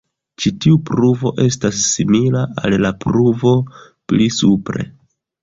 Ĉi 0.43 0.51
tiu 0.63 0.77
pruvo 0.89 1.31
estas 1.43 1.81
simila 1.89 2.41
al 2.63 2.77
la 2.87 2.93
pruvo 3.05 3.53
pli 3.93 4.31
supre. 4.41 4.89